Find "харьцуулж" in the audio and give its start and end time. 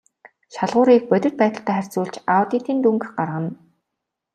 1.77-2.15